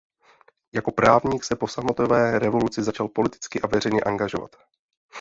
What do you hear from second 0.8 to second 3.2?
právník se po sametové revoluci začal